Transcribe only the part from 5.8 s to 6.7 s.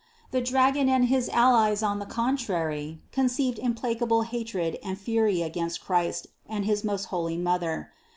Christ and